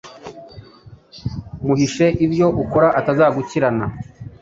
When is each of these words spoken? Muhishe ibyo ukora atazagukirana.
Muhishe 1.65 2.05
ibyo 2.25 2.47
ukora 2.63 2.87
atazagukirana. 2.99 3.85